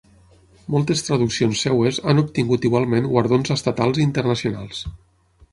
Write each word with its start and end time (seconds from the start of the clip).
Moltes 0.75 1.03
traduccions 1.07 1.61
seves 1.67 2.01
han 2.13 2.21
obtingut 2.23 2.67
igualment 2.71 3.11
guardons 3.15 3.55
estatals 3.57 4.01
i 4.01 4.07
internacionals. 4.11 4.83